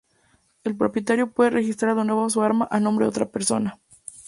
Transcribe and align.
El 0.63 0.75
propietario 0.75 1.29
puede 1.31 1.51
registrar 1.51 1.95
de 1.95 2.03
nuevo 2.03 2.27
su 2.27 2.41
arma 2.41 2.67
a 2.71 2.79
nombre 2.79 3.05
de 3.05 3.09
otra 3.09 3.29
persona. 3.29 3.79